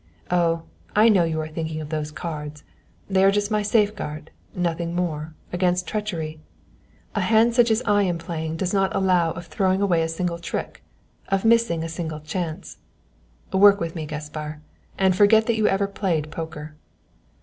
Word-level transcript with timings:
Oh, 0.31 0.63
I 0.95 1.09
know 1.09 1.25
you 1.25 1.39
are 1.41 1.47
thinking 1.47 1.79
of 1.79 1.89
those 1.89 2.09
cards 2.11 2.63
they 3.07 3.23
are 3.23 3.29
just 3.29 3.51
my 3.51 3.61
safeguard, 3.61 4.31
nothing 4.55 4.95
more, 4.95 5.35
against 5.53 5.87
treachery. 5.87 6.39
A 7.13 7.21
hand 7.21 7.53
such 7.53 7.69
as 7.69 7.83
I 7.85 8.01
am 8.01 8.17
playing 8.17 8.57
does 8.57 8.73
not 8.73 8.95
allow 8.95 9.29
of 9.33 9.45
throwing 9.45 9.79
away 9.79 10.01
a 10.01 10.09
single 10.09 10.39
trick, 10.39 10.83
of 11.27 11.45
missing 11.45 11.83
a 11.83 11.87
single 11.87 12.19
chance. 12.19 12.77
Work 13.53 13.79
with 13.79 13.93
me, 13.95 14.07
Gaspar, 14.07 14.61
and 14.97 15.15
forget 15.15 15.45
that 15.45 15.55
you 15.57 15.67
ever 15.67 15.85
played 15.85 16.31
poker." 16.31 16.73